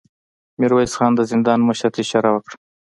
[0.59, 2.55] ميرويس خان د زندان مشر ته اشاره وکړه.